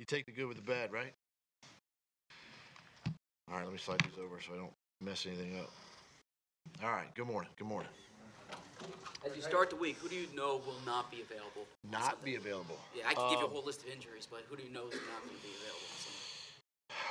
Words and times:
You 0.00 0.06
take 0.06 0.24
the 0.24 0.32
good 0.32 0.46
with 0.46 0.56
the 0.56 0.62
bad, 0.62 0.94
right? 0.94 1.12
All 3.50 3.58
right, 3.58 3.64
let 3.64 3.70
me 3.70 3.78
slide 3.78 4.00
these 4.00 4.18
over 4.18 4.40
so 4.40 4.54
I 4.54 4.56
don't 4.56 4.72
mess 5.02 5.26
anything 5.26 5.58
up. 5.58 5.70
All 6.82 6.90
right, 6.90 7.14
good 7.14 7.26
morning, 7.26 7.50
good 7.58 7.66
morning. 7.66 7.90
As 9.26 9.36
you 9.36 9.42
start 9.42 9.68
the 9.68 9.76
week, 9.76 9.98
who 9.98 10.08
do 10.08 10.14
you 10.14 10.26
know 10.34 10.62
will 10.66 10.80
not 10.86 11.10
be 11.10 11.20
available? 11.20 11.66
Not 11.92 12.24
be 12.24 12.36
available. 12.36 12.78
Yeah, 12.96 13.08
I 13.08 13.12
can 13.12 13.28
give 13.28 13.40
you 13.40 13.44
a 13.44 13.48
Um, 13.48 13.52
whole 13.52 13.62
list 13.62 13.82
of 13.84 13.90
injuries, 13.90 14.26
but 14.30 14.40
who 14.48 14.56
do 14.56 14.62
you 14.62 14.70
know 14.70 14.86
is 14.88 14.94
not 14.94 15.22
going 15.22 15.36
to 15.36 15.42
be 15.42 15.52
available? 15.60 15.86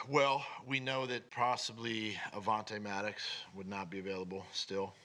Well, 0.08 0.44
we 0.66 0.80
know 0.80 1.06
that 1.06 1.30
possibly 1.30 2.18
Avonte 2.34 2.82
Maddox 2.82 3.24
would 3.54 3.68
not 3.68 3.92
be 3.92 4.00
available 4.00 4.48
still. 4.52 4.96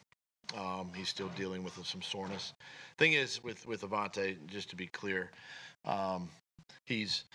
Um, 0.55 0.91
he's 0.97 1.11
still 1.11 1.29
dealing 1.37 1.63
with 1.63 1.75
some 1.85 2.01
soreness. 2.01 2.55
Thing 2.97 3.13
is, 3.13 3.45
with 3.45 3.67
with 3.67 3.83
Avonte, 3.83 4.39
just 4.47 4.71
to 4.71 4.77
be 4.77 4.87
clear, 4.87 5.31
um, 5.85 6.31
he's 6.87 7.25
he, 7.27 7.33
he- 7.33 7.33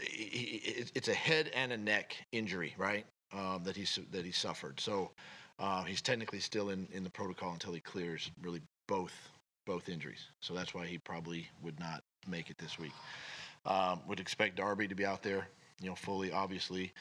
it's 0.00 1.08
a 1.08 1.14
head 1.14 1.50
and 1.54 1.72
a 1.72 1.76
neck 1.76 2.16
injury, 2.32 2.74
right? 2.78 3.06
Um, 3.32 3.62
that 3.64 3.76
he's 3.76 3.98
that 4.12 4.24
he 4.24 4.32
suffered. 4.32 4.80
So 4.80 5.10
uh, 5.58 5.82
he's 5.82 6.02
technically 6.02 6.40
still 6.40 6.70
in 6.70 6.86
in 6.92 7.04
the 7.04 7.10
protocol 7.10 7.52
until 7.52 7.72
he 7.72 7.80
clears 7.80 8.30
really 8.40 8.62
both 8.86 9.12
both 9.66 9.88
injuries. 9.88 10.28
So 10.40 10.54
that's 10.54 10.74
why 10.74 10.86
he 10.86 10.98
probably 10.98 11.48
would 11.62 11.78
not 11.80 12.02
make 12.28 12.50
it 12.50 12.58
this 12.58 12.78
week. 12.78 12.92
Um, 13.66 14.00
would 14.06 14.20
expect 14.20 14.56
Darby 14.56 14.88
to 14.88 14.94
be 14.94 15.06
out 15.06 15.22
there, 15.22 15.48
you 15.80 15.88
know, 15.88 15.94
fully, 15.94 16.32
obviously. 16.32 16.92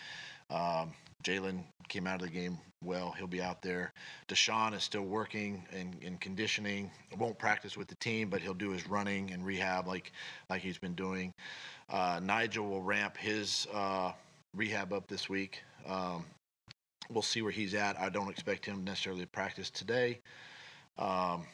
Um, 0.50 0.91
Jalen 1.23 1.63
came 1.88 2.05
out 2.05 2.22
of 2.22 2.27
the 2.27 2.34
game 2.34 2.58
well. 2.84 3.13
He'll 3.18 3.27
be 3.27 3.41
out 3.41 3.62
there. 3.62 3.94
DeSean 4.27 4.73
is 4.73 4.84
still 4.84 5.04
working 5.04 5.66
and, 5.72 5.96
and 6.05 6.20
conditioning. 6.20 6.91
Won't 7.18 7.40
practice 7.40 7.77
with 7.77 7.88
the 7.88 7.96
team, 7.96 8.30
but 8.30 8.41
he'll 8.41 8.54
do 8.54 8.72
his 8.72 8.88
running 8.88 9.32
and 9.32 9.46
rehab 9.46 9.88
like 9.88 10.12
like 10.49 10.62
he's 10.62 10.77
been 10.77 10.96
doing. 10.96 11.34
Uh, 11.90 12.20
Nigel 12.22 12.68
will 12.68 12.82
ramp 12.82 13.18
his 13.18 13.68
uh, 13.73 14.12
rehab 14.54 14.93
up 14.93 15.08
this 15.08 15.30
week. 15.30 15.63
Um, 15.87 16.26
we'll 17.10 17.21
see 17.21 17.41
where 17.41 17.52
he's 17.52 17.74
at. 17.74 17.99
I 17.99 18.10
don't 18.10 18.30
expect 18.30 18.65
him 18.65 18.84
necessarily 18.84 19.21
to 19.21 19.27
practice 19.27 19.70
today. 19.70 20.20
Um, 20.98 21.46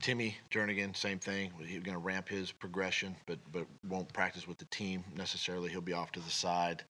Timmy 0.00 0.36
Jernigan, 0.50 0.96
same 0.96 1.18
thing. 1.18 1.50
He's 1.66 1.82
going 1.82 1.94
to 1.94 1.98
ramp 1.98 2.28
his 2.28 2.52
progression, 2.52 3.16
but 3.26 3.38
but 3.52 3.66
won't 3.88 4.12
practice 4.12 4.46
with 4.46 4.58
the 4.58 4.64
team 4.66 5.02
necessarily. 5.16 5.70
He'll 5.70 5.80
be 5.80 5.92
off 5.92 6.12
to 6.12 6.20
the 6.20 6.30
side. 6.30 6.84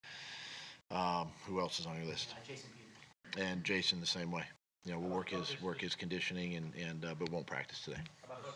Um, 0.90 1.28
who 1.46 1.60
else 1.60 1.80
is 1.80 1.86
on 1.86 1.96
your 1.96 2.06
list? 2.06 2.34
Jason 2.46 2.70
Peters. 3.34 3.48
And 3.48 3.64
Jason 3.64 4.00
the 4.00 4.06
same 4.06 4.30
way. 4.30 4.44
You 4.84 4.92
know, 4.92 5.00
we'll 5.00 5.10
work 5.10 5.30
his 5.30 5.60
work 5.62 5.80
his 5.80 5.94
conditioning 5.94 6.56
and 6.56 6.74
and 6.74 7.04
uh, 7.04 7.14
but 7.18 7.30
won't 7.30 7.46
practice 7.46 7.80
today. 7.82 8.00
About 8.24 8.42
Coach 8.42 8.54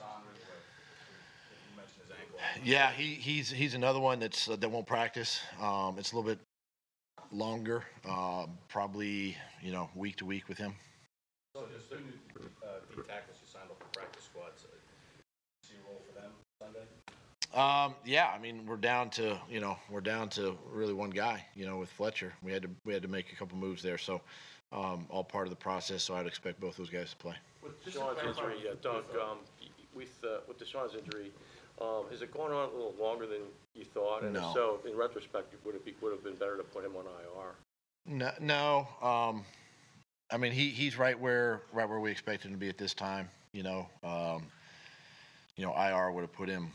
Andrew 2.52 2.64
Yeah, 2.64 2.90
he, 2.92 3.14
he's 3.14 3.50
he's 3.50 3.74
another 3.74 4.00
one 4.00 4.18
that's 4.18 4.48
uh, 4.48 4.56
that 4.56 4.70
won't 4.70 4.86
practice. 4.86 5.40
Um, 5.60 5.96
it's 5.98 6.12
a 6.12 6.16
little 6.16 6.30
bit 6.30 6.40
longer, 7.30 7.84
uh, 8.08 8.46
probably 8.68 9.36
you 9.62 9.72
know 9.72 9.88
week 9.94 10.16
to 10.16 10.26
week 10.26 10.48
with 10.48 10.58
him. 10.58 10.74
So 11.56 11.64
there's 11.70 11.84
two 11.84 11.96
new, 11.96 12.48
uh, 12.66 12.80
D 12.94 13.02
practice 14.02 14.24
squads. 14.24 14.64
Uh, 14.64 14.76
See 15.62 15.74
a 15.78 15.88
role 15.88 16.02
for 16.06 16.20
them 16.20 16.32
Sunday? 16.58 16.86
Um, 17.54 17.94
yeah, 18.04 18.30
I 18.34 18.38
mean 18.38 18.66
we're 18.66 18.76
down 18.76 19.10
to 19.10 19.38
you 19.48 19.60
know 19.60 19.76
we're 19.90 20.00
down 20.00 20.28
to 20.30 20.56
really 20.70 20.92
one 20.92 21.10
guy. 21.10 21.44
You 21.54 21.66
know 21.66 21.78
with 21.78 21.90
Fletcher, 21.90 22.32
we 22.42 22.52
had 22.52 22.62
to 22.62 22.70
we 22.84 22.92
had 22.92 23.02
to 23.02 23.08
make 23.08 23.32
a 23.32 23.36
couple 23.36 23.56
moves 23.58 23.82
there. 23.82 23.98
So 23.98 24.20
um, 24.72 25.06
all 25.10 25.22
part 25.22 25.46
of 25.46 25.50
the 25.50 25.56
process. 25.56 26.02
So 26.02 26.14
I'd 26.14 26.26
expect 26.26 26.60
both 26.60 26.76
those 26.76 26.90
guys 26.90 27.10
to 27.10 27.16
play. 27.16 27.34
With 27.62 27.84
DeSean's 27.84 28.18
injury, 28.26 28.68
uh, 28.68 28.74
Doug, 28.82 29.04
um, 29.22 29.38
with, 29.94 30.18
uh, 30.24 30.38
with 30.48 30.58
DeSean's 30.58 30.96
injury, 30.96 31.30
um, 31.80 32.06
has 32.10 32.22
it 32.22 32.32
gone 32.32 32.50
on 32.50 32.70
a 32.70 32.72
little 32.72 32.94
longer 32.98 33.26
than 33.26 33.42
you 33.74 33.84
thought? 33.84 34.24
And 34.24 34.34
if 34.34 34.42
No. 34.42 34.50
so, 34.52 34.80
in 34.84 34.96
retrospect, 34.96 35.54
would 35.64 35.76
it 35.76 35.84
be, 35.84 35.94
would 36.00 36.10
have 36.10 36.24
been 36.24 36.34
better 36.34 36.56
to 36.56 36.64
put 36.64 36.84
him 36.84 36.96
on 36.96 37.04
IR? 37.04 37.54
No, 38.06 38.32
no. 38.40 39.06
Um, 39.06 39.44
I 40.32 40.38
mean, 40.38 40.52
he, 40.52 40.70
he's 40.70 40.96
right 40.96 41.18
where 41.18 41.60
right 41.72 41.88
where 41.88 42.00
we 42.00 42.10
expect 42.10 42.44
him 42.44 42.52
to 42.52 42.56
be 42.56 42.70
at 42.70 42.78
this 42.78 42.94
time. 42.94 43.28
You 43.52 43.62
know, 43.62 43.86
um, 44.02 44.44
you 45.56 45.64
know, 45.64 45.74
IR 45.76 46.10
would 46.10 46.22
have 46.22 46.32
put 46.32 46.48
him, 46.48 46.70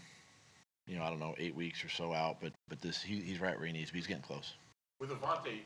you 0.86 0.98
know, 0.98 1.04
I 1.04 1.10
don't 1.10 1.20
know, 1.20 1.34
eight 1.40 1.56
weeks 1.56 1.84
or 1.84 1.90
so 1.90 2.14
out. 2.14 2.38
But 2.42 2.54
but 2.70 2.82
this 2.82 3.02
he, 3.02 3.20
he's 3.22 3.40
right 3.40 3.58
where 3.58 3.68
he 3.68 3.74
needs 3.74 3.90
to 3.90 3.94
be. 3.94 4.00
He's 4.00 4.08
getting 4.08 4.24
close. 4.24 4.54
With 5.00 5.10
Avonte, 5.10 5.60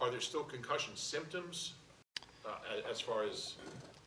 are 0.00 0.10
there 0.10 0.20
still 0.20 0.42
concussion 0.42 0.96
symptoms 0.96 1.74
uh, 2.46 2.50
as 2.90 3.00
far 3.00 3.24
as, 3.24 3.54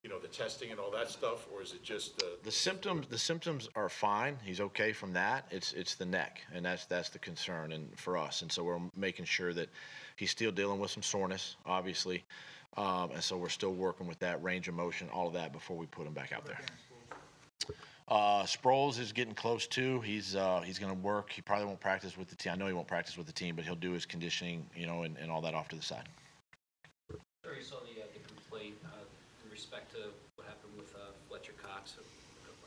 you 0.03 0.09
know, 0.09 0.19
the 0.19 0.27
testing 0.27 0.71
and 0.71 0.79
all 0.79 0.91
that 0.91 1.09
stuff, 1.09 1.47
or 1.53 1.61
is 1.61 1.71
it 1.71 1.81
just 1.81 2.21
uh, 2.21 2.25
The 2.43 2.51
symptoms 2.51 3.07
the 3.07 3.17
symptoms 3.17 3.69
are 3.75 3.87
fine. 3.87 4.37
He's 4.43 4.59
okay 4.59 4.91
from 4.91 5.13
that. 5.13 5.45
It's 5.49 5.71
it's 5.73 5.95
the 5.95 6.05
neck, 6.05 6.41
and 6.53 6.65
that's 6.65 6.85
that's 6.85 7.09
the 7.09 7.19
concern 7.19 7.71
and 7.71 7.97
for 7.97 8.17
us. 8.17 8.41
And 8.41 8.51
so 8.51 8.63
we're 8.63 8.81
making 8.97 9.25
sure 9.25 9.53
that 9.53 9.69
he's 10.17 10.31
still 10.31 10.51
dealing 10.51 10.79
with 10.79 10.91
some 10.91 11.03
soreness, 11.03 11.55
obviously. 11.65 12.23
Um, 12.75 13.11
and 13.11 13.23
so 13.23 13.37
we're 13.37 13.49
still 13.49 13.73
working 13.73 14.07
with 14.07 14.19
that 14.19 14.43
range 14.43 14.67
of 14.67 14.73
motion, 14.73 15.07
all 15.13 15.27
of 15.27 15.33
that 15.33 15.53
before 15.53 15.77
we 15.77 15.85
put 15.85 16.07
him 16.07 16.13
back 16.13 16.33
out 16.33 16.45
there. 16.45 16.59
Uh, 18.07 18.43
Sproles 18.43 18.99
is 18.99 19.13
getting 19.13 19.33
close 19.33 19.67
too. 19.67 20.01
He's 20.01 20.35
uh, 20.35 20.61
he's 20.65 20.79
going 20.79 20.93
to 20.93 20.99
work. 21.01 21.31
He 21.31 21.41
probably 21.41 21.65
won't 21.65 21.79
practice 21.79 22.17
with 22.17 22.29
the 22.29 22.35
team. 22.35 22.51
I 22.51 22.55
know 22.55 22.67
he 22.67 22.73
won't 22.73 22.87
practice 22.87 23.17
with 23.17 23.27
the 23.27 23.33
team, 23.33 23.55
but 23.55 23.63
he'll 23.63 23.75
do 23.75 23.91
his 23.91 24.05
conditioning, 24.05 24.65
you 24.75 24.85
know, 24.85 25.03
and, 25.03 25.17
and 25.17 25.31
all 25.31 25.39
that 25.41 25.53
off 25.53 25.69
to 25.69 25.77
the 25.77 25.81
side. 25.81 26.09
Sure, 27.09 27.55
you 27.55 27.63
saw 27.63 27.77
the, 27.79 28.01
uh, 28.01 28.05
the 28.13 28.19
complaint, 28.27 28.75
uh, 28.85 28.89
in 29.45 29.49
respect 29.73 29.91
to 29.91 30.09
what 30.35 30.47
happened 30.47 30.73
with, 30.77 30.93
uh, 30.95 31.09
Fletcher 31.27 31.53
Cox. 31.61 31.95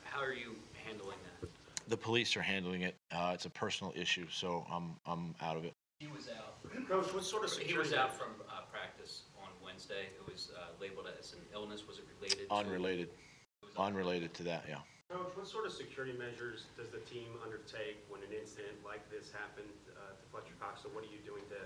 How 0.04 0.20
are 0.20 0.32
you 0.32 0.56
handling 0.84 1.18
that? 1.40 1.48
The 1.88 1.96
police 1.96 2.36
are 2.36 2.42
handling 2.42 2.82
it. 2.82 2.96
Uh, 3.12 3.30
it's 3.34 3.44
a 3.46 3.50
personal 3.50 3.92
issue, 3.94 4.26
so 4.30 4.66
I'm 4.70 4.96
I'm 5.06 5.34
out 5.40 5.56
of 5.56 5.64
it. 5.64 5.72
He 6.00 6.08
was 6.08 6.28
out, 6.28 6.58
Coach, 6.88 7.14
what 7.14 7.24
sort 7.24 7.44
of 7.44 7.52
he 7.56 7.78
was 7.78 7.94
out 7.94 8.12
from, 8.12 8.28
uh, 8.50 8.66
practice 8.72 9.22
on 9.40 9.48
Wednesday. 9.64 10.12
It 10.12 10.26
was, 10.30 10.50
uh, 10.52 10.76
labeled 10.80 11.06
as 11.18 11.32
an 11.32 11.40
illness. 11.54 11.86
Was 11.86 11.98
it 11.98 12.04
related 12.18 12.50
to? 12.50 12.54
Unrelated, 12.54 13.08
It 13.08 13.66
was 13.70 13.76
unrelated 13.78 14.34
to 14.34 14.42
that. 14.44 14.64
Yeah. 14.68 14.82
Coach, 15.08 15.32
what 15.36 15.46
sort 15.46 15.64
of 15.64 15.72
security 15.72 16.12
measures 16.18 16.66
does 16.76 16.90
the 16.90 17.00
team 17.08 17.30
undertake 17.42 18.02
when 18.10 18.20
an 18.20 18.32
incident 18.34 18.76
like 18.84 19.08
this 19.08 19.32
happened 19.32 19.72
uh, 19.96 20.12
to 20.12 20.24
Fletcher 20.28 20.58
Cox? 20.60 20.82
So 20.82 20.90
what 20.90 21.04
are 21.04 21.12
you 21.12 21.22
doing 21.24 21.46
to 21.54 21.60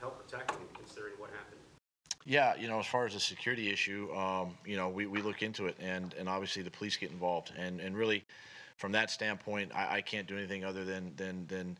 help 0.00 0.18
protect 0.24 0.50
him, 0.50 0.64
considering 0.74 1.14
what 1.18 1.30
happened? 1.30 1.60
Yeah, 2.24 2.54
you 2.56 2.68
know, 2.68 2.78
as 2.78 2.86
far 2.86 3.06
as 3.06 3.14
the 3.14 3.20
security 3.20 3.70
issue, 3.72 4.12
um, 4.14 4.50
you 4.66 4.76
know, 4.76 4.88
we, 4.90 5.06
we 5.06 5.22
look 5.22 5.42
into 5.42 5.66
it, 5.66 5.76
and 5.80 6.14
and 6.18 6.28
obviously 6.28 6.62
the 6.62 6.70
police 6.70 6.96
get 6.96 7.10
involved, 7.10 7.52
and 7.56 7.80
and 7.80 7.96
really, 7.96 8.22
from 8.76 8.92
that 8.92 9.10
standpoint, 9.10 9.72
I, 9.74 9.96
I 9.96 10.00
can't 10.02 10.26
do 10.26 10.36
anything 10.36 10.62
other 10.64 10.84
than 10.84 11.12
than 11.16 11.46
than, 11.46 11.78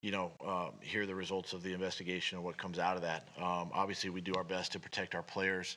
you 0.00 0.10
know, 0.10 0.32
uh, 0.44 0.70
hear 0.80 1.06
the 1.06 1.14
results 1.14 1.52
of 1.52 1.62
the 1.62 1.72
investigation 1.72 2.38
and 2.38 2.44
what 2.44 2.56
comes 2.56 2.80
out 2.80 2.96
of 2.96 3.02
that. 3.02 3.28
Um, 3.38 3.70
obviously, 3.72 4.10
we 4.10 4.20
do 4.20 4.34
our 4.34 4.42
best 4.42 4.72
to 4.72 4.80
protect 4.80 5.14
our 5.14 5.22
players, 5.22 5.76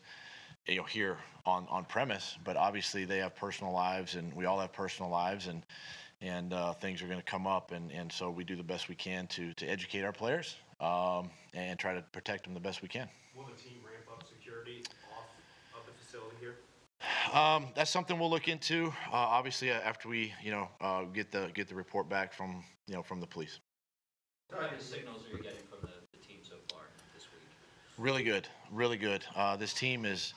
you 0.66 0.78
know, 0.78 0.84
here 0.84 1.18
on 1.46 1.68
on 1.70 1.86
premise, 1.86 2.38
but 2.44 2.58
obviously 2.58 3.06
they 3.06 3.20
have 3.20 3.36
personal 3.36 3.72
lives, 3.72 4.16
and 4.16 4.34
we 4.34 4.46
all 4.46 4.60
have 4.60 4.74
personal 4.74 5.12
lives, 5.12 5.46
and 5.46 5.62
and 6.22 6.54
uh, 6.54 6.74
things 6.74 7.04
are 7.04 7.08
going 7.08 7.20
to 7.20 7.26
come 7.26 7.46
up, 7.46 7.72
and 7.72 7.92
and 7.92 8.12
so 8.12 8.32
we 8.32 8.44
do 8.44 8.56
the 8.56 8.64
best 8.64 8.90
we 8.90 8.96
can 8.96 9.28
to 9.28 9.54
to 9.54 9.68
educate 9.68 10.02
our 10.02 10.14
players, 10.14 10.56
um, 10.82 11.30
and 11.54 11.78
try 11.78 11.94
to 11.94 12.02
protect 12.12 12.46
them 12.46 12.56
the 12.56 12.60
best 12.60 12.82
we 12.82 12.88
can. 12.88 13.08
Will 13.36 13.46
the 13.46 13.62
team 13.62 13.78
ramp 13.86 14.08
up 14.12 14.24
security 14.28 14.82
off 15.16 15.30
of 15.80 15.86
the 15.86 15.94
facility 15.94 16.36
here? 16.40 16.56
Um, 17.34 17.68
that's 17.76 17.92
something 17.92 18.18
we'll 18.18 18.30
look 18.30 18.48
into. 18.48 18.88
Uh, 19.12 19.16
obviously, 19.16 19.72
uh, 19.72 19.76
after 19.76 20.08
we, 20.08 20.34
you 20.44 20.52
know, 20.52 20.70
uh, 20.80 21.04
get 21.04 21.32
the 21.32 21.50
get 21.54 21.68
the 21.68 21.76
report 21.76 22.10
back 22.10 22.34
from, 22.34 22.64
you 22.88 22.96
know, 22.96 23.04
from 23.04 23.20
the 23.20 23.28
police. 23.28 23.60
What 24.50 24.62
kind 24.62 24.76
of 24.76 24.82
signals 24.82 25.24
are 25.26 25.38
you 25.38 25.44
getting 25.44 25.60
from 25.70 25.80
the, 25.82 26.18
the 26.18 26.26
team 26.26 26.38
so 26.42 26.56
far 26.72 26.84
this 27.14 27.24
week? 27.26 27.42
Really 27.98 28.24
good, 28.24 28.48
really 28.72 28.98
good. 28.98 29.26
Uh, 29.36 29.56
this 29.58 29.74
team 29.74 30.06
is 30.06 30.34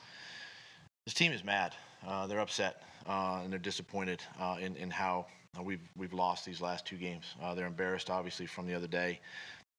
this 1.05 1.13
team 1.13 1.31
is 1.31 1.43
mad. 1.43 1.73
Uh, 2.05 2.27
they're 2.27 2.39
upset 2.39 2.83
uh, 3.07 3.41
and 3.43 3.51
they're 3.51 3.59
disappointed 3.59 4.21
uh, 4.39 4.57
in 4.59 4.75
in 4.75 4.89
how 4.89 5.25
we've 5.63 5.87
we've 5.95 6.13
lost 6.13 6.45
these 6.45 6.61
last 6.61 6.85
two 6.85 6.97
games. 6.97 7.25
Uh, 7.41 7.55
they're 7.55 7.67
embarrassed, 7.67 8.09
obviously, 8.09 8.45
from 8.45 8.67
the 8.67 8.73
other 8.73 8.87
day, 8.87 9.19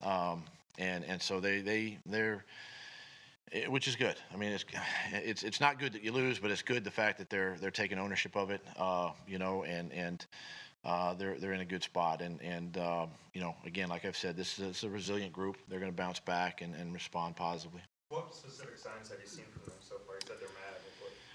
um, 0.03 0.45
and 0.79 1.05
and 1.05 1.21
so 1.21 1.41
they 1.41 1.61
they 1.61 1.99
they're. 2.07 2.45
Eh, 3.51 3.67
Which 3.67 3.89
is 3.89 3.97
good. 3.97 4.17
I 4.33 4.37
mean, 4.37 4.53
it's 4.53 4.65
it's 5.13 5.43
it's 5.43 5.61
not 5.61 5.79
good 5.79 5.93
that 5.95 6.05
you 6.05 6.13
lose, 6.13 6.39
but 6.39 6.51
it's 6.51 6.63
good 6.63 6.85
the 6.85 6.91
fact 6.91 7.19
that 7.19 7.29
they're 7.29 7.57
they're 7.61 7.71
taking 7.71 7.99
ownership 7.99 8.37
of 8.37 8.51
it. 8.51 8.63
Uh, 8.77 9.11
you 9.27 9.39
know, 9.39 9.65
and 9.65 9.93
and 9.93 10.25
uh, 10.85 11.15
they're 11.15 11.39
they're 11.39 11.53
in 11.53 11.61
a 11.61 11.67
good 11.67 11.83
spot. 11.83 12.23
And 12.23 12.41
and 12.43 12.77
uh, 12.77 13.07
you 13.35 13.41
know, 13.41 13.55
again, 13.65 13.89
like 13.89 14.05
I've 14.05 14.17
said, 14.17 14.37
this 14.37 14.59
is, 14.59 14.77
is 14.77 14.85
a 14.85 14.89
resilient 14.89 15.33
group. 15.33 15.57
They're 15.69 15.81
going 15.81 15.93
to 15.93 15.97
bounce 15.97 16.21
back 16.21 16.63
and, 16.63 16.75
and 16.75 16.93
respond 16.93 17.37
positively. 17.37 17.83
What 18.09 18.35
specific 18.35 18.77
signs 18.77 19.09
have 19.09 19.19
you 19.21 19.27
seen 19.27 19.45
from 19.53 19.63
them 19.65 19.79
so 19.81 19.97
far? 20.07 20.17
You 20.17 20.21
said 20.27 20.37
they're 20.39 20.49
mad. 20.49 20.73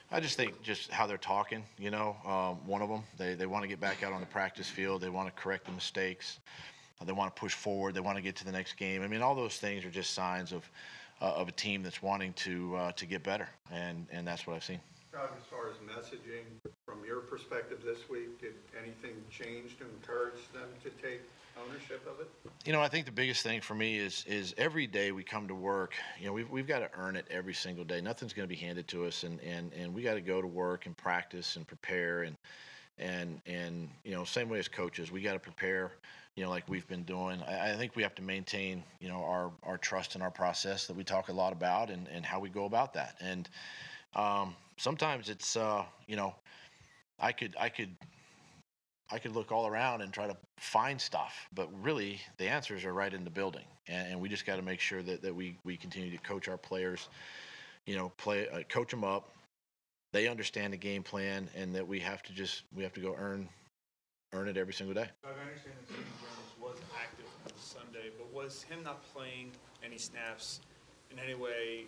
I 0.10 0.22
just 0.22 0.38
think 0.38 0.62
just 0.62 0.90
how 0.90 1.06
they're 1.06 1.18
talking, 1.18 1.66
you 1.78 1.92
know, 1.92 2.16
um, 2.26 2.66
one 2.66 2.82
of 2.82 2.88
them, 2.88 3.04
they, 3.18 3.34
they 3.34 3.46
want 3.46 3.64
to 3.64 3.68
get 3.68 3.82
back 3.82 4.04
out 4.04 4.14
on 4.14 4.22
the 4.22 4.28
practice 4.28 4.70
field. 4.70 5.02
They 5.02 5.10
want 5.10 5.28
to 5.28 5.42
correct 5.42 5.66
the 5.66 5.74
mistakes. 5.74 6.40
They 7.06 7.12
want 7.12 7.36
to 7.36 7.40
push 7.40 7.54
forward. 7.54 7.94
They 7.94 8.00
want 8.00 8.18
to 8.18 8.22
get 8.22 8.36
to 8.38 8.46
the 8.46 8.52
next 8.52 8.74
game. 8.74 9.04
I 9.04 9.08
mean, 9.08 9.22
all 9.22 9.36
those 9.36 9.58
things 9.58 9.86
are 9.86 9.90
just 9.90 10.14
signs 10.14 10.52
of, 10.52 10.70
of 11.22 11.48
a 11.48 11.52
team 11.52 11.84
that's 11.84 12.02
wanting 12.02 12.34
to, 12.34 12.76
uh, 12.76 12.92
to 12.94 13.06
get 13.06 13.24
better. 13.24 13.50
And, 13.72 14.08
and 14.12 14.28
that's 14.28 14.46
what 14.46 14.56
I've 14.56 14.64
seen. 14.64 14.80
Doug, 15.12 15.30
as 15.38 15.46
far 15.50 15.70
as 15.70 15.76
messaging, 15.78 16.44
from 16.86 17.04
your 17.06 17.22
perspective 17.22 17.80
this 17.84 18.10
week, 18.10 18.40
did 18.40 18.54
anything 18.80 19.16
change 19.32 19.78
to 19.80 19.86
encourage 19.86 20.48
them 20.54 20.70
to 20.84 20.90
take 21.02 21.22
ownership 21.66 22.06
of 22.08 22.20
it? 22.20 22.30
You 22.66 22.74
know, 22.74 22.82
I 22.82 22.88
think 22.88 23.06
the 23.06 23.12
biggest 23.12 23.42
thing 23.42 23.62
for 23.62 23.74
me 23.74 23.98
is 23.98 24.24
is 24.28 24.54
every 24.58 24.86
day 24.86 25.12
we 25.12 25.24
come 25.24 25.48
to 25.48 25.56
work. 25.56 25.96
You 26.20 26.28
know, 26.28 26.34
we've 26.34 26.50
we've 26.50 26.68
got 26.68 26.80
to 26.80 26.90
earn 26.98 27.16
it 27.16 27.26
every 27.32 27.54
single 27.54 27.84
day. 27.84 28.02
Nothing's 28.02 28.34
going 28.34 28.48
to 28.48 28.54
be 28.54 28.60
handed 28.60 28.88
to 28.90 29.06
us, 29.06 29.24
and 29.24 29.40
and 29.42 29.74
and 29.74 29.94
we 29.94 30.04
got 30.04 30.16
to 30.16 30.22
go 30.22 30.42
to 30.42 30.48
work 30.48 30.86
and 30.86 30.96
practice 30.96 31.56
and 31.56 31.66
prepare 31.66 32.24
and 32.24 32.36
and 33.00 33.42
and 33.46 33.90
you 34.04 34.12
know, 34.12 34.24
same 34.24 34.50
way 34.50 34.60
as 34.60 34.68
coaches, 34.68 35.12
we 35.12 35.22
got 35.22 35.34
to 35.34 35.40
prepare. 35.40 35.92
You 36.36 36.44
know, 36.44 36.52
like 36.52 36.70
we've 36.70 36.88
been 36.88 37.04
doing. 37.04 37.42
I, 37.48 37.74
I 37.74 37.76
think 37.76 37.96
we 37.96 38.04
have 38.04 38.14
to 38.16 38.22
maintain 38.22 38.84
you 39.00 39.10
know 39.10 39.24
our 39.24 39.52
our 39.64 39.78
trust 39.78 40.16
in 40.16 40.22
our 40.22 40.32
process 40.32 40.86
that 40.88 40.96
we 40.96 41.04
talk 41.04 41.30
a 41.30 41.34
lot 41.34 41.54
about 41.54 41.90
and 41.90 42.08
and 42.08 42.26
how 42.26 42.40
we 42.40 42.50
go 42.50 42.66
about 42.66 42.94
that. 42.94 43.16
And 43.20 43.50
um, 44.16 44.56
sometimes 44.78 45.30
it's 45.30 45.56
uh, 45.56 45.84
you 46.08 46.16
know, 46.16 46.36
I 47.20 47.32
could 47.32 47.56
I 47.60 47.70
could 47.70 47.96
I 49.10 49.20
could 49.20 49.34
look 49.34 49.52
all 49.52 49.68
around 49.68 50.02
and 50.02 50.12
try 50.12 50.28
to 50.28 50.36
find 50.58 51.00
stuff, 51.00 51.48
but 51.54 51.70
really 51.82 52.20
the 52.38 52.48
answers 52.48 52.84
are 52.84 52.94
right 52.94 53.14
in 53.14 53.24
the 53.24 53.30
building, 53.30 53.66
and, 53.88 54.12
and 54.12 54.22
we 54.22 54.28
just 54.28 54.46
got 54.46 54.58
to 54.58 54.62
make 54.62 54.80
sure 54.80 55.02
that, 55.04 55.22
that 55.22 55.34
we 55.34 55.58
we 55.64 55.78
continue 55.78 56.12
to 56.12 56.18
coach 56.24 56.48
our 56.48 56.58
players, 56.58 57.10
you 57.86 57.96
know, 57.96 58.10
play 58.18 58.50
uh, 58.50 58.64
coach 58.70 58.92
them 58.92 59.04
up. 59.04 59.30
They 60.14 60.28
understand 60.28 60.74
the 60.74 60.78
game 60.78 61.04
plan, 61.04 61.50
and 61.56 61.76
that 61.76 61.88
we 61.88 62.00
have 62.00 62.24
to 62.24 62.34
just 62.34 62.64
we 62.76 62.84
have 62.84 62.94
to 62.94 63.02
go 63.02 63.16
earn 63.18 63.50
earn 64.34 64.48
it 64.48 64.58
every 64.58 64.74
single 64.74 64.94
day. 64.94 65.10
I 65.24 65.30
understand 65.30 65.76
that 65.80 65.88
Stephen 65.88 66.06
Jones 66.22 66.54
was 66.62 66.78
active 67.00 67.26
on 67.46 67.52
Sunday, 67.58 68.12
but 68.18 68.34
was 68.34 68.64
him 68.64 68.84
not 68.84 69.04
playing 69.14 69.52
any 69.84 69.98
snaps 69.98 70.62
in 71.12 71.20
any 71.20 71.36
way 71.36 71.86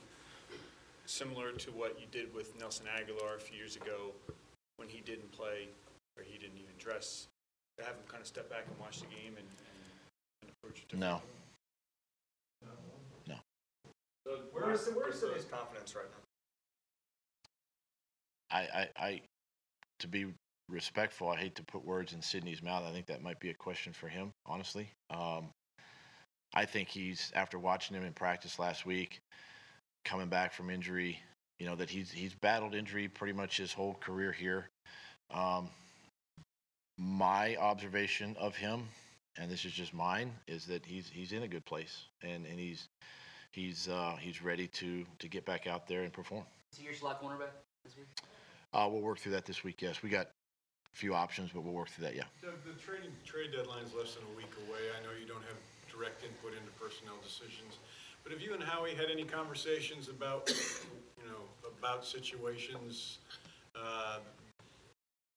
similar 1.05 1.51
to 1.53 1.71
what 1.71 1.99
you 1.99 2.05
did 2.11 2.33
with 2.33 2.57
Nelson 2.59 2.85
Agholor 2.85 3.35
a 3.35 3.39
few 3.39 3.57
years 3.57 3.75
ago 3.75 4.13
when 4.77 4.87
he 4.87 5.01
didn't 5.01 5.31
play 5.31 5.69
or 6.17 6.23
he 6.23 6.37
didn't 6.37 6.57
even 6.57 6.75
dress? 6.77 7.27
To 7.77 7.85
have 7.85 7.95
him 7.95 8.03
kind 8.09 8.19
of 8.19 8.27
step 8.27 8.49
back 8.49 8.65
and 8.67 8.77
watch 8.77 8.99
the 8.99 9.07
game 9.07 9.37
and, 9.37 9.47
and, 9.47 9.79
and 10.43 10.51
approach 10.51 10.83
it 10.83 10.97
No, 10.97 11.21
differently? 11.21 11.39
Where 14.51 14.71
is, 14.71 14.89
where 14.93 15.09
is 15.09 15.21
his 15.21 15.45
confidence 15.45 15.95
right 15.95 16.05
now? 16.11 16.28
I, 18.51 18.59
I 18.59 18.89
I 18.97 19.21
to 19.99 20.07
be 20.07 20.27
respectful, 20.69 21.29
I 21.29 21.37
hate 21.37 21.55
to 21.55 21.63
put 21.63 21.83
words 21.85 22.13
in 22.13 22.21
Sidney's 22.21 22.61
mouth. 22.61 22.83
I 22.87 22.91
think 22.91 23.07
that 23.07 23.21
might 23.21 23.39
be 23.39 23.49
a 23.49 23.53
question 23.53 23.93
for 23.93 24.07
him, 24.07 24.31
honestly. 24.45 24.89
Um, 25.09 25.49
I 26.53 26.65
think 26.65 26.89
he's 26.89 27.31
after 27.35 27.59
watching 27.59 27.95
him 27.95 28.03
in 28.03 28.13
practice 28.13 28.59
last 28.59 28.85
week, 28.85 29.19
coming 30.05 30.29
back 30.29 30.53
from 30.53 30.69
injury. 30.69 31.19
You 31.59 31.65
know 31.65 31.75
that 31.75 31.89
he's 31.89 32.11
he's 32.11 32.33
battled 32.35 32.73
injury 32.75 33.07
pretty 33.07 33.33
much 33.33 33.57
his 33.57 33.73
whole 33.73 33.95
career 33.95 34.31
here. 34.31 34.69
Um, 35.31 35.69
my 36.97 37.55
observation 37.57 38.35
of 38.39 38.55
him, 38.55 38.87
and 39.37 39.51
this 39.51 39.65
is 39.65 39.71
just 39.71 39.93
mine, 39.93 40.33
is 40.47 40.65
that 40.67 40.85
he's 40.85 41.09
he's 41.09 41.33
in 41.33 41.43
a 41.43 41.47
good 41.47 41.65
place 41.65 42.05
and 42.21 42.45
and 42.45 42.59
he's 42.59 42.87
he's 43.51 43.87
uh, 43.87 44.15
he's 44.19 44.41
ready 44.41 44.67
to 44.67 45.05
to 45.19 45.27
get 45.27 45.45
back 45.45 45.67
out 45.67 45.87
there 45.87 46.03
and 46.03 46.13
perform. 46.13 46.45
Is 46.73 46.79
he 46.79 46.85
your 46.85 46.93
slot 46.93 47.21
cornerback 47.21 47.51
this 47.83 47.95
week? 47.95 48.07
Uh, 48.73 48.87
we'll 48.89 49.01
work 49.01 49.19
through 49.19 49.31
that 49.31 49.45
this 49.45 49.63
week. 49.63 49.81
Yes, 49.81 50.03
we 50.03 50.09
got 50.09 50.27
a 50.27 50.95
few 50.95 51.15
options, 51.15 51.51
but 51.53 51.61
we'll 51.61 51.73
work 51.73 51.89
through 51.89 52.05
that. 52.05 52.15
Yeah. 52.15 52.23
Doug, 52.41 52.53
the 52.65 52.79
trading, 52.79 53.11
trade 53.25 53.51
deadline's 53.51 53.93
less 53.93 54.15
than 54.15 54.23
a 54.31 54.37
week 54.37 54.51
away. 54.67 54.79
I 54.97 55.03
know 55.03 55.11
you 55.19 55.27
don't 55.27 55.43
have 55.43 55.57
direct 55.91 56.23
input 56.23 56.53
into 56.53 56.71
personnel 56.79 57.15
decisions. 57.23 57.79
But 58.23 58.31
have 58.31 58.41
you 58.41 58.53
and 58.53 58.61
Howie 58.61 58.93
had 58.93 59.09
any 59.11 59.23
conversations 59.23 60.07
about, 60.07 60.49
you 61.17 61.29
know, 61.29 61.39
about 61.79 62.05
situations, 62.05 63.19
uh, 63.75 64.19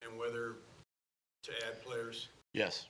and 0.02 0.18
whether 0.18 0.56
to 1.44 1.52
add 1.66 1.82
players? 1.84 2.28
Yes. 2.52 2.86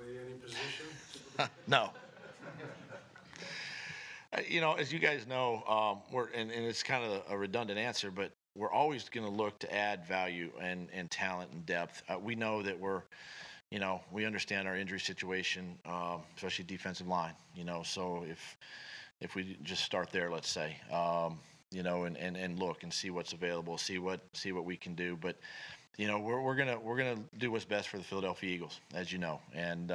Any 0.00 0.34
position? 0.40 0.86
no. 1.68 1.90
Uh, 4.32 4.40
You 4.48 4.60
know, 4.60 4.74
as 4.74 4.92
you 4.92 4.98
guys 4.98 5.26
know, 5.26 5.62
um, 5.68 6.02
we're 6.12 6.28
and, 6.30 6.50
and 6.50 6.64
it's 6.64 6.82
kind 6.82 7.04
of 7.04 7.22
a 7.28 7.36
redundant 7.36 7.78
answer, 7.78 8.10
but 8.10 8.32
we're 8.56 8.70
always 8.72 9.08
going 9.08 9.26
to 9.26 9.32
look 9.32 9.58
to 9.60 9.74
add 9.74 10.04
value 10.06 10.50
and 10.60 10.88
and 10.92 11.10
talent 11.10 11.50
and 11.52 11.64
depth. 11.66 12.02
Uh, 12.08 12.18
we 12.18 12.34
know 12.34 12.62
that 12.62 12.78
we're, 12.78 13.02
you 13.70 13.78
know, 13.78 14.00
we 14.12 14.24
understand 14.24 14.68
our 14.68 14.76
injury 14.76 15.00
situation, 15.00 15.78
um, 15.86 16.22
especially 16.36 16.64
defensive 16.64 17.08
line. 17.08 17.34
You 17.54 17.64
know, 17.64 17.82
so 17.82 18.24
if 18.28 18.56
if 19.20 19.34
we 19.34 19.56
just 19.62 19.84
start 19.84 20.10
there, 20.10 20.30
let's 20.30 20.48
say, 20.48 20.76
um, 20.92 21.38
you 21.70 21.82
know, 21.82 22.04
and, 22.04 22.16
and, 22.16 22.36
and 22.36 22.58
look 22.58 22.82
and 22.82 22.92
see 22.92 23.10
what's 23.10 23.32
available, 23.32 23.78
see 23.78 23.98
what 23.98 24.20
see 24.32 24.52
what 24.52 24.64
we 24.64 24.76
can 24.76 24.94
do. 24.94 25.16
But 25.20 25.36
you 25.96 26.06
know, 26.06 26.18
we're 26.18 26.40
we're 26.40 26.56
gonna 26.56 26.78
we're 26.78 26.96
gonna 26.96 27.18
do 27.38 27.50
what's 27.50 27.64
best 27.64 27.88
for 27.88 27.98
the 27.98 28.04
Philadelphia 28.04 28.50
Eagles, 28.54 28.80
as 28.94 29.12
you 29.12 29.18
know, 29.18 29.40
and. 29.54 29.90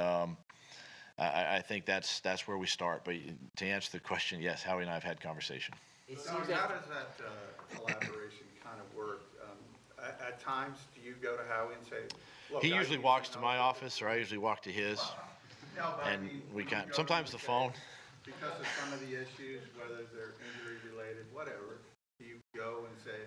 I, 1.18 1.56
I 1.56 1.62
think 1.62 1.86
that's 1.86 2.20
that's 2.20 2.46
where 2.46 2.58
we 2.58 2.66
start. 2.66 3.04
But 3.04 3.14
to 3.56 3.66
answer 3.66 3.90
the 3.92 4.00
question, 4.00 4.40
yes, 4.40 4.62
Howie 4.62 4.82
and 4.82 4.90
I 4.90 4.94
have 4.94 5.02
had 5.02 5.20
conversation. 5.20 5.74
It 6.08 6.20
So 6.20 6.30
seems 6.30 6.50
how 6.50 6.68
does 6.68 6.84
that 6.88 7.18
uh, 7.24 7.76
collaboration 7.76 8.46
kind 8.62 8.80
of 8.80 8.96
work? 8.96 9.22
Um, 9.42 9.56
At, 10.04 10.20
at 10.28 10.40
times, 10.40 10.78
do 10.94 11.00
you 11.00 11.14
go 11.22 11.36
to 11.36 11.42
Howie 11.48 11.74
and 11.74 11.86
say, 11.86 12.16
look? 12.52 12.62
He 12.62 12.68
usually 12.74 12.98
need 12.98 13.04
walks 13.04 13.28
to 13.30 13.38
my 13.38 13.56
office, 13.58 14.00
or 14.02 14.08
I 14.08 14.16
usually 14.16 14.38
walk 14.38 14.62
to 14.62 14.70
his, 14.70 14.98
this?" 14.98 15.10
No, 15.76 15.94
but 15.96 16.06
I 16.06 16.10
and 16.12 16.22
mean, 16.24 16.42
we 16.54 16.62
you 16.62 16.68
can. 16.68 16.92
Sometimes 16.92 17.30
and 17.30 17.40
the 17.40 17.44
phone. 17.44 17.72
Because 18.24 18.58
of 18.58 18.66
some 18.82 18.92
of 18.92 19.00
the 19.00 19.14
issues, 19.14 19.62
whether 19.78 20.02
they're 20.12 20.34
injury 20.50 20.78
related, 20.90 21.26
whatever, 21.32 21.78
do 22.18 22.26
you 22.26 22.38
go 22.56 22.84
and 22.90 22.96
say, 23.04 23.22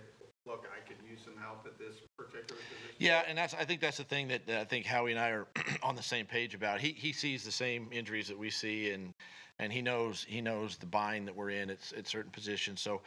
look, 0.45 0.65
I 0.75 0.87
could 0.87 0.97
use 1.09 1.19
some 1.23 1.35
help 1.41 1.65
at 1.65 1.77
this 1.77 1.97
particular 2.17 2.43
position? 2.61 2.95
Yeah, 2.97 3.23
and 3.27 3.37
that's 3.37 3.53
I 3.53 3.65
think 3.65 3.81
that's 3.81 3.97
the 3.97 4.03
thing 4.03 4.27
that, 4.29 4.45
that 4.47 4.59
I 4.59 4.65
think 4.65 4.85
Howie 4.85 5.11
and 5.11 5.19
I 5.19 5.29
are 5.29 5.47
on 5.83 5.95
the 5.95 6.03
same 6.03 6.25
page 6.25 6.55
about. 6.55 6.79
He 6.79 6.89
he 6.89 7.13
sees 7.13 7.43
the 7.43 7.51
same 7.51 7.87
injuries 7.91 8.27
that 8.27 8.37
we 8.37 8.49
see, 8.49 8.91
and 8.91 9.13
and 9.59 9.71
he 9.71 9.81
knows 9.81 10.25
he 10.27 10.41
knows 10.41 10.77
the 10.77 10.85
bind 10.85 11.27
that 11.27 11.35
we're 11.35 11.51
in 11.51 11.69
at, 11.69 11.79
at 11.97 12.07
certain 12.07 12.31
positions. 12.31 12.81
So, 12.81 13.01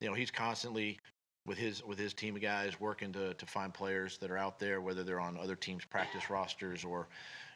you 0.00 0.08
know, 0.08 0.14
he's 0.14 0.30
constantly 0.30 0.98
with 1.46 1.58
his 1.58 1.84
with 1.84 1.98
his 1.98 2.12
team 2.12 2.36
of 2.36 2.42
guys 2.42 2.80
working 2.80 3.12
to 3.12 3.34
to 3.34 3.46
find 3.46 3.72
players 3.72 4.18
that 4.18 4.30
are 4.30 4.38
out 4.38 4.58
there, 4.58 4.80
whether 4.80 5.04
they're 5.04 5.20
on 5.20 5.38
other 5.38 5.56
teams' 5.56 5.84
practice 5.84 6.30
rosters 6.30 6.84
or, 6.84 7.08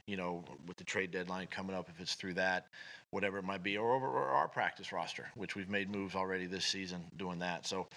you 0.06 0.16
know, 0.16 0.44
with 0.66 0.76
the 0.76 0.84
trade 0.84 1.10
deadline 1.10 1.48
coming 1.48 1.74
up, 1.74 1.88
if 1.88 2.00
it's 2.00 2.14
through 2.14 2.34
that, 2.34 2.66
whatever 3.10 3.38
it 3.38 3.44
might 3.44 3.62
be, 3.62 3.76
or 3.76 3.94
over 3.94 4.06
or 4.06 4.28
our 4.28 4.48
practice 4.48 4.92
roster, 4.92 5.26
which 5.34 5.56
we've 5.56 5.68
made 5.70 5.90
moves 5.90 6.14
already 6.14 6.46
this 6.46 6.64
season 6.64 7.02
doing 7.16 7.38
that. 7.40 7.66
So 7.66 7.88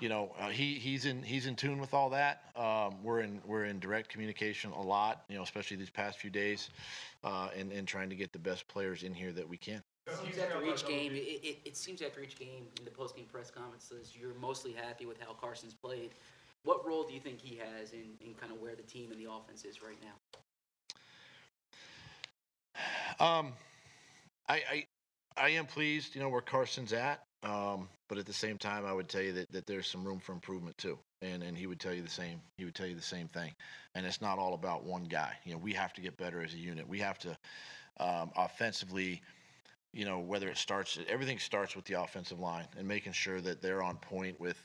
you 0.00 0.08
know, 0.08 0.34
uh, 0.38 0.48
he 0.48 0.74
he's 0.74 1.04
in 1.06 1.22
he's 1.22 1.46
in 1.46 1.56
tune 1.56 1.80
with 1.80 1.94
all 1.94 2.10
that. 2.10 2.42
Um, 2.56 3.02
we're 3.02 3.20
in 3.20 3.40
we're 3.46 3.64
in 3.64 3.78
direct 3.78 4.08
communication 4.08 4.72
a 4.72 4.82
lot, 4.82 5.24
you 5.28 5.36
know, 5.36 5.42
especially 5.42 5.76
these 5.76 5.90
past 5.90 6.18
few 6.18 6.30
days, 6.30 6.70
uh, 7.22 7.48
and 7.56 7.72
and 7.72 7.86
trying 7.86 8.10
to 8.10 8.16
get 8.16 8.32
the 8.32 8.38
best 8.38 8.66
players 8.68 9.02
in 9.02 9.14
here 9.14 9.32
that 9.32 9.48
we 9.48 9.56
can. 9.56 9.82
it 10.06 10.16
seems 10.22 10.38
after 10.38 10.64
each 10.64 10.86
game, 10.86 11.12
it, 11.12 11.18
it, 11.18 11.58
it 11.64 11.76
seems 11.76 12.02
after 12.02 12.20
each 12.22 12.38
game 12.38 12.66
in 12.78 12.84
the 12.84 12.90
post-game 12.90 13.26
press 13.26 13.50
conferences, 13.50 14.12
you're 14.18 14.34
mostly 14.34 14.72
happy 14.72 15.06
with 15.06 15.20
how 15.20 15.32
Carson's 15.32 15.74
played. 15.74 16.10
What 16.64 16.86
role 16.86 17.04
do 17.04 17.12
you 17.12 17.20
think 17.20 17.40
he 17.40 17.56
has 17.56 17.92
in, 17.92 18.16
in 18.26 18.34
kind 18.34 18.50
of 18.52 18.60
where 18.60 18.74
the 18.74 18.82
team 18.82 19.12
and 19.12 19.20
the 19.20 19.30
offense 19.30 19.64
is 19.64 19.82
right 19.82 19.98
now? 20.02 20.14
Um, 23.20 23.52
I, 24.48 24.62
I 24.70 24.86
I 25.36 25.48
am 25.50 25.66
pleased, 25.66 26.14
you 26.14 26.20
know, 26.20 26.28
where 26.28 26.40
Carson's 26.40 26.92
at. 26.92 27.24
Um, 27.44 27.88
but 28.08 28.18
at 28.18 28.26
the 28.26 28.32
same 28.32 28.58
time, 28.58 28.86
I 28.86 28.92
would 28.92 29.08
tell 29.08 29.22
you 29.22 29.32
that, 29.34 29.52
that 29.52 29.66
there's 29.66 29.86
some 29.86 30.04
room 30.04 30.18
for 30.18 30.32
improvement 30.32 30.76
too. 30.78 30.98
And 31.22 31.42
and 31.42 31.56
he 31.56 31.66
would 31.66 31.80
tell 31.80 31.94
you 31.94 32.02
the 32.02 32.10
same. 32.10 32.40
He 32.56 32.64
would 32.64 32.74
tell 32.74 32.86
you 32.86 32.96
the 32.96 33.02
same 33.02 33.28
thing. 33.28 33.52
And 33.94 34.06
it's 34.06 34.20
not 34.20 34.38
all 34.38 34.54
about 34.54 34.84
one 34.84 35.04
guy. 35.04 35.32
You 35.44 35.52
know, 35.52 35.58
we 35.58 35.72
have 35.74 35.92
to 35.94 36.00
get 36.00 36.16
better 36.16 36.42
as 36.42 36.54
a 36.54 36.58
unit. 36.58 36.88
We 36.88 36.98
have 37.00 37.18
to 37.20 37.36
um, 38.00 38.30
offensively. 38.36 39.22
You 39.92 40.04
know, 40.04 40.18
whether 40.18 40.48
it 40.48 40.58
starts, 40.58 40.98
everything 41.08 41.38
starts 41.38 41.76
with 41.76 41.84
the 41.84 42.02
offensive 42.02 42.40
line 42.40 42.66
and 42.76 42.88
making 42.88 43.12
sure 43.12 43.40
that 43.40 43.62
they're 43.62 43.80
on 43.80 43.96
point 43.98 44.40
with 44.40 44.58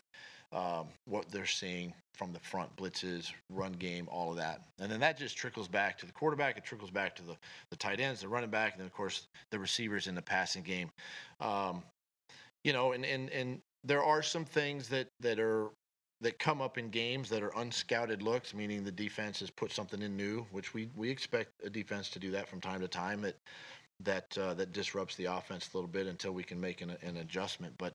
um, 0.51 0.87
what 1.05 1.29
they're 1.29 1.45
seeing 1.45 1.93
from 2.13 2.33
the 2.33 2.39
front 2.39 2.75
blitzes, 2.75 3.31
run 3.49 3.73
game, 3.73 4.07
all 4.11 4.31
of 4.31 4.37
that. 4.37 4.61
And 4.79 4.91
then 4.91 4.99
that 5.01 5.19
just 5.19 5.37
trickles 5.37 5.67
back 5.67 5.99
to 5.99 6.07
the 6.07 6.11
quarterback. 6.11 6.57
It 6.57 6.63
trickles 6.63 6.89
back 6.89 7.15
to 7.17 7.23
the, 7.23 7.35
the 7.69 7.75
tight 7.75 7.99
ends, 7.99 8.21
the 8.21 8.27
running 8.27 8.49
back, 8.49 8.73
and 8.73 8.79
then, 8.79 8.87
of 8.87 8.93
course, 8.93 9.27
the 9.51 9.59
receivers 9.59 10.07
in 10.07 10.15
the 10.15 10.21
passing 10.21 10.63
game. 10.63 10.89
Um, 11.39 11.83
you 12.63 12.73
know, 12.73 12.91
and, 12.93 13.05
and, 13.05 13.29
and 13.29 13.59
there 13.83 14.03
are 14.03 14.21
some 14.21 14.45
things 14.45 14.87
that, 14.89 15.07
that 15.19 15.39
are 15.39 15.69
that 16.21 16.37
come 16.37 16.61
up 16.61 16.77
in 16.77 16.89
games 16.89 17.29
that 17.29 17.41
are 17.41 17.51
unscouted 17.51 18.21
looks, 18.21 18.53
meaning 18.53 18.83
the 18.83 18.91
defense 18.91 19.39
has 19.39 19.49
put 19.49 19.71
something 19.71 20.01
in 20.01 20.17
new, 20.17 20.45
which 20.51 20.73
we, 20.73 20.89
we 20.97 21.09
expect 21.09 21.51
a 21.63 21.69
defense 21.69 22.09
to 22.09 22.19
do 22.19 22.29
that 22.31 22.47
from 22.47 22.59
time 22.59 22.81
to 22.81 22.87
time. 22.87 23.21
That 23.21 23.35
that 24.01 24.37
uh, 24.37 24.53
that 24.55 24.73
disrupts 24.73 25.15
the 25.15 25.25
offense 25.25 25.69
a 25.73 25.77
little 25.77 25.89
bit 25.89 26.07
until 26.07 26.31
we 26.31 26.43
can 26.43 26.59
make 26.59 26.81
an, 26.81 26.95
an 27.01 27.17
adjustment. 27.17 27.73
But 27.77 27.93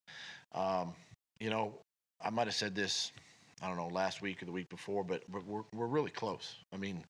um, 0.54 0.94
you 1.40 1.50
know, 1.50 1.74
I 2.22 2.30
might 2.30 2.46
have 2.46 2.54
said 2.54 2.74
this, 2.74 3.12
I 3.62 3.68
don't 3.68 3.76
know, 3.76 3.88
last 3.88 4.22
week 4.22 4.42
or 4.42 4.46
the 4.46 4.52
week 4.52 4.68
before, 4.68 5.04
but 5.04 5.22
we're 5.30 5.64
we're 5.74 5.86
really 5.86 6.10
close. 6.10 6.56
I 6.72 6.76
mean, 6.76 7.04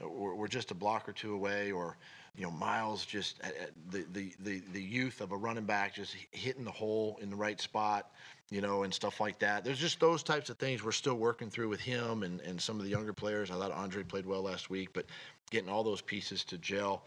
we're, 0.00 0.34
we're 0.34 0.48
just 0.48 0.70
a 0.70 0.74
block 0.74 1.08
or 1.08 1.12
two 1.12 1.34
away, 1.34 1.72
or 1.72 1.96
you 2.36 2.44
know, 2.44 2.50
Miles 2.50 3.04
just 3.04 3.40
uh, 3.44 3.48
uh, 3.48 3.66
the 3.90 4.06
the 4.12 4.34
the 4.40 4.62
the 4.72 4.82
youth 4.82 5.20
of 5.20 5.32
a 5.32 5.36
running 5.36 5.64
back 5.64 5.94
just 5.94 6.16
hitting 6.30 6.64
the 6.64 6.70
hole 6.70 7.18
in 7.20 7.30
the 7.30 7.36
right 7.36 7.60
spot, 7.60 8.10
you 8.50 8.60
know, 8.60 8.84
and 8.84 8.92
stuff 8.92 9.20
like 9.20 9.38
that. 9.40 9.64
There's 9.64 9.78
just 9.78 10.00
those 10.00 10.22
types 10.22 10.48
of 10.48 10.56
things 10.56 10.82
we're 10.82 10.92
still 10.92 11.16
working 11.16 11.50
through 11.50 11.68
with 11.68 11.80
him 11.80 12.22
and 12.22 12.40
and 12.40 12.60
some 12.60 12.78
of 12.78 12.84
the 12.84 12.90
younger 12.90 13.12
players. 13.12 13.50
I 13.50 13.54
thought 13.54 13.72
Andre 13.72 14.02
played 14.02 14.26
well 14.26 14.42
last 14.42 14.70
week, 14.70 14.90
but 14.92 15.06
getting 15.50 15.68
all 15.68 15.82
those 15.84 16.00
pieces 16.00 16.44
to 16.44 16.58
gel. 16.58 17.04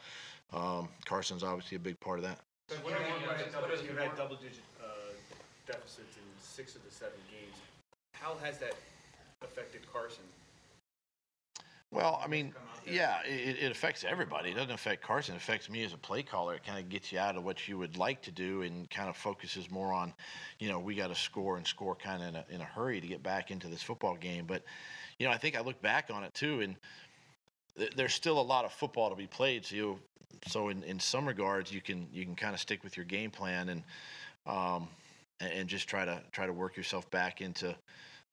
Um, 0.53 0.89
Carson's 1.05 1.44
obviously 1.44 1.77
a 1.77 1.79
big 1.79 2.00
part 2.00 2.20
of 2.20 2.24
that. 2.25 2.39
What 2.84 2.94
are 2.94 3.00
you 3.00 3.27
had 3.27 3.51
double, 3.51 4.15
double-digit 4.15 4.63
uh, 4.82 4.86
deficits 5.65 6.17
in 6.17 6.24
six 6.39 6.75
of 6.75 6.84
the 6.86 6.91
seven 6.91 7.17
games. 7.29 7.55
How 8.13 8.38
has 8.44 8.58
that 8.60 8.75
affected 9.41 9.82
Carson? 9.91 10.24
Well, 11.95 12.21
I 12.21 12.27
mean, 12.27 12.53
yeah, 12.85 13.19
it, 13.25 13.57
it 13.57 13.71
affects 13.71 14.03
everybody. 14.03 14.51
It 14.51 14.55
doesn't 14.55 14.69
affect 14.71 15.01
Carson. 15.01 15.33
It 15.33 15.37
affects 15.37 15.69
me 15.69 15.81
as 15.85 15.93
a 15.93 15.97
play 15.97 16.23
caller. 16.23 16.53
It 16.55 16.65
kind 16.65 16.77
of 16.77 16.89
gets 16.89 17.09
you 17.09 17.19
out 17.19 17.37
of 17.37 17.45
what 17.45 17.69
you 17.69 17.77
would 17.77 17.97
like 17.97 18.21
to 18.23 18.31
do 18.31 18.63
and 18.63 18.89
kind 18.89 19.07
of 19.07 19.15
focuses 19.15 19.71
more 19.71 19.93
on, 19.93 20.13
you 20.59 20.67
know, 20.67 20.77
we 20.77 20.93
got 20.93 21.07
to 21.07 21.15
score 21.15 21.55
and 21.55 21.65
score 21.65 21.95
kind 21.95 22.21
of 22.21 22.27
in 22.27 22.35
a, 22.35 22.45
in 22.49 22.61
a 22.61 22.65
hurry 22.65 22.99
to 22.99 23.07
get 23.07 23.23
back 23.23 23.49
into 23.49 23.69
this 23.69 23.81
football 23.81 24.15
game. 24.15 24.43
But, 24.45 24.63
you 25.19 25.25
know, 25.25 25.31
I 25.31 25.37
think 25.37 25.57
I 25.57 25.61
look 25.61 25.81
back 25.81 26.09
on 26.13 26.25
it 26.25 26.33
too, 26.33 26.59
and 26.59 26.75
th- 27.77 27.91
there's 27.95 28.13
still 28.13 28.41
a 28.41 28.43
lot 28.43 28.65
of 28.65 28.73
football 28.73 29.09
to 29.09 29.15
be 29.15 29.27
played. 29.27 29.65
So, 29.65 29.75
you, 29.75 29.99
so 30.47 30.67
in, 30.67 30.83
in 30.83 30.99
some 30.99 31.25
regards, 31.25 31.71
you 31.71 31.79
can 31.79 32.07
you 32.11 32.25
can 32.25 32.35
kind 32.35 32.53
of 32.53 32.59
stick 32.59 32.83
with 32.83 32.97
your 32.97 33.05
game 33.05 33.31
plan 33.31 33.69
and 33.69 33.83
um, 34.45 34.89
and, 35.39 35.53
and 35.53 35.69
just 35.69 35.87
try 35.87 36.03
to 36.03 36.21
try 36.33 36.45
to 36.45 36.53
work 36.53 36.75
yourself 36.75 37.09
back 37.09 37.39
into 37.39 37.73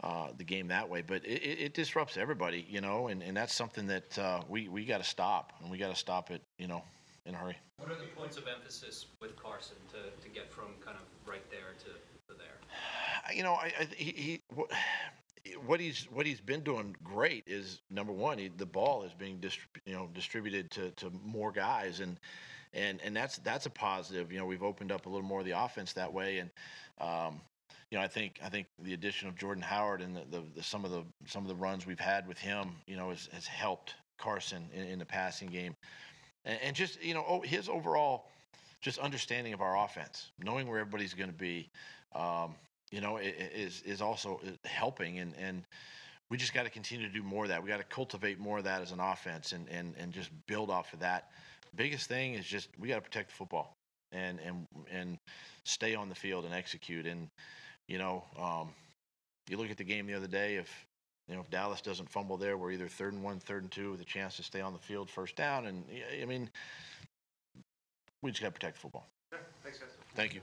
uh, 0.02 0.28
the 0.36 0.44
game 0.44 0.68
that 0.68 0.88
way. 0.88 1.02
But 1.02 1.24
it, 1.24 1.42
it, 1.42 1.60
it 1.60 1.74
disrupts 1.74 2.16
everybody, 2.16 2.66
you 2.68 2.80
know, 2.80 3.08
and, 3.08 3.22
and 3.22 3.36
that's 3.36 3.54
something 3.54 3.86
that 3.86 4.18
uh, 4.18 4.40
we 4.48 4.68
we 4.68 4.84
got 4.84 4.98
to 4.98 5.04
stop, 5.08 5.52
and 5.60 5.70
we 5.70 5.78
got 5.78 5.90
to 5.90 5.96
stop 5.96 6.30
it, 6.30 6.42
you 6.58 6.66
know, 6.66 6.82
in 7.26 7.34
a 7.34 7.38
hurry. 7.38 7.56
What 7.78 7.90
are 7.90 7.96
the 7.96 8.08
points 8.16 8.36
of 8.36 8.44
emphasis 8.46 9.06
with 9.20 9.36
Carson 9.36 9.76
to, 9.92 10.22
to 10.22 10.28
get 10.28 10.52
from 10.52 10.66
kind 10.84 10.96
of 10.96 11.28
right 11.28 11.48
there 11.50 11.74
to, 11.78 12.32
to 12.32 12.38
there? 12.38 13.34
you 13.34 13.42
know, 13.42 13.54
I, 13.54 13.72
I 13.80 13.88
he, 13.96 14.10
he 14.12 14.42
what, 14.54 14.70
what 15.66 15.80
he's 15.80 16.04
what 16.10 16.26
he's 16.26 16.40
been 16.40 16.60
doing 16.60 16.96
great 17.02 17.44
is 17.46 17.80
number 17.90 18.12
one, 18.12 18.38
he, 18.38 18.48
the 18.56 18.66
ball 18.66 19.02
is 19.02 19.12
being 19.12 19.38
distri- 19.38 19.80
you 19.84 19.94
know 19.94 20.08
distributed 20.14 20.70
to, 20.72 20.90
to 20.92 21.12
more 21.24 21.52
guys, 21.52 22.00
and 22.00 22.18
and 22.74 23.00
and 23.02 23.14
that's 23.14 23.38
that's 23.38 23.66
a 23.66 23.70
positive. 23.70 24.32
You 24.32 24.38
know, 24.38 24.46
we've 24.46 24.62
opened 24.62 24.92
up 24.92 25.06
a 25.06 25.08
little 25.08 25.26
more 25.26 25.40
of 25.40 25.46
the 25.46 25.58
offense 25.58 25.92
that 25.94 26.12
way, 26.12 26.38
and 26.38 26.50
um, 27.00 27.40
you 27.92 27.98
know, 27.98 28.04
I 28.04 28.08
think 28.08 28.40
I 28.42 28.48
think 28.48 28.68
the 28.82 28.94
addition 28.94 29.28
of 29.28 29.36
Jordan 29.36 29.62
Howard 29.62 30.00
and 30.00 30.16
the, 30.16 30.22
the, 30.30 30.42
the 30.56 30.62
some 30.62 30.86
of 30.86 30.90
the 30.90 31.04
some 31.26 31.42
of 31.42 31.48
the 31.48 31.54
runs 31.54 31.86
we've 31.86 32.00
had 32.00 32.26
with 32.26 32.38
him, 32.38 32.70
you 32.86 32.96
know, 32.96 33.10
has, 33.10 33.28
has 33.34 33.46
helped 33.46 33.96
Carson 34.16 34.66
in, 34.72 34.84
in 34.84 34.98
the 34.98 35.04
passing 35.04 35.48
game, 35.48 35.76
and, 36.46 36.58
and 36.62 36.74
just 36.74 37.02
you 37.04 37.12
know, 37.12 37.42
his 37.44 37.68
overall 37.68 38.24
just 38.80 38.98
understanding 38.98 39.52
of 39.52 39.60
our 39.60 39.84
offense, 39.84 40.30
knowing 40.42 40.68
where 40.68 40.80
everybody's 40.80 41.12
going 41.12 41.28
to 41.28 41.36
be. 41.36 41.68
Um, 42.14 42.54
you 42.90 43.02
know, 43.02 43.18
is 43.18 43.82
is 43.84 44.00
also 44.00 44.40
uh, 44.46 44.50
helping, 44.66 45.18
and 45.18 45.34
and 45.38 45.62
we 46.30 46.38
just 46.38 46.54
got 46.54 46.62
to 46.62 46.70
continue 46.70 47.06
to 47.06 47.12
do 47.12 47.22
more 47.22 47.44
of 47.44 47.50
that. 47.50 47.62
We 47.62 47.68
got 47.68 47.76
to 47.76 47.84
cultivate 47.84 48.38
more 48.38 48.56
of 48.56 48.64
that 48.64 48.80
as 48.80 48.92
an 48.92 49.00
offense, 49.00 49.52
and 49.52 49.68
and 49.68 49.94
and 49.98 50.14
just 50.14 50.30
build 50.46 50.70
off 50.70 50.94
of 50.94 51.00
that. 51.00 51.28
Biggest 51.74 52.08
thing 52.08 52.34
is 52.34 52.46
just 52.46 52.70
we 52.78 52.88
got 52.88 52.94
to 52.94 53.00
protect 53.02 53.28
the 53.28 53.34
football, 53.34 53.76
and 54.12 54.40
and 54.40 54.66
and 54.90 55.18
stay 55.64 55.94
on 55.94 56.08
the 56.08 56.14
field 56.14 56.46
and 56.46 56.54
execute. 56.54 57.06
And 57.06 57.28
you 57.88 57.98
know, 57.98 58.24
um, 58.38 58.68
you 59.48 59.56
look 59.56 59.70
at 59.70 59.76
the 59.76 59.84
game 59.84 60.06
the 60.06 60.14
other 60.14 60.26
day. 60.26 60.56
If 60.56 60.86
you 61.28 61.34
know 61.34 61.40
if 61.40 61.50
Dallas 61.50 61.80
doesn't 61.80 62.08
fumble 62.08 62.36
there, 62.36 62.56
we're 62.56 62.72
either 62.72 62.88
third 62.88 63.12
and 63.12 63.22
one, 63.22 63.38
third 63.38 63.62
and 63.62 63.70
two, 63.70 63.90
with 63.92 64.00
a 64.00 64.04
chance 64.04 64.36
to 64.36 64.42
stay 64.42 64.60
on 64.60 64.72
the 64.72 64.78
field, 64.78 65.10
first 65.10 65.36
down. 65.36 65.66
And 65.66 65.84
I 66.20 66.24
mean, 66.24 66.50
we 68.22 68.30
just 68.30 68.40
got 68.42 68.48
to 68.48 68.52
protect 68.52 68.76
the 68.76 68.80
football. 68.80 69.06
Thanks, 69.62 69.78
guys. 69.78 69.88
Thank 70.14 70.34
you. 70.34 70.40